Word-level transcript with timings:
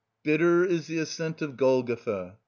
Bitter 0.23 0.65
is 0.65 0.87
the 0.87 0.97
ascent 0.97 1.37
to 1.37 1.47
Golgotha.... 1.49 2.39